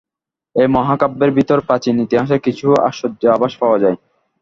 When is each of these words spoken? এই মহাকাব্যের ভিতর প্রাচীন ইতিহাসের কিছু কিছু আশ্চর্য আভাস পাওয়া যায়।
এই 0.55 0.67
মহাকাব্যের 0.67 1.31
ভিতর 1.37 1.57
প্রাচীন 1.67 1.95
ইতিহাসের 1.99 2.39
কিছু 2.39 2.65
কিছু 2.67 2.81
আশ্চর্য 2.81 3.21
আভাস 3.27 3.53
পাওয়া 3.61 3.77
যায়। 3.83 3.97